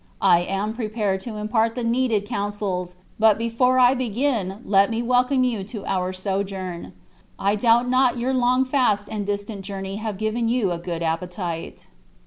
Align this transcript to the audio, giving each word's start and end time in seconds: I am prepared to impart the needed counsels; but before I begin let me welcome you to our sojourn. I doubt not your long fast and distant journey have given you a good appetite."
I 0.23 0.39
am 0.39 0.73
prepared 0.73 1.21
to 1.21 1.35
impart 1.37 1.75
the 1.75 1.83
needed 1.83 2.25
counsels; 2.27 2.95
but 3.19 3.37
before 3.37 3.77
I 3.77 3.93
begin 3.93 4.63
let 4.65 4.89
me 4.89 5.03
welcome 5.03 5.43
you 5.43 5.63
to 5.65 5.85
our 5.85 6.11
sojourn. 6.11 6.93
I 7.37 7.53
doubt 7.53 7.87
not 7.87 8.17
your 8.17 8.33
long 8.33 8.65
fast 8.65 9.07
and 9.11 9.27
distant 9.27 9.61
journey 9.61 9.97
have 9.97 10.17
given 10.17 10.49
you 10.49 10.71
a 10.71 10.79
good 10.79 11.03
appetite." 11.03 11.85